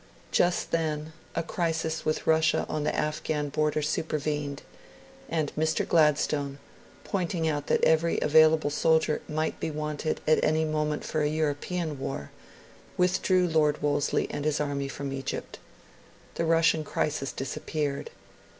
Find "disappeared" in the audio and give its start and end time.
17.31-18.09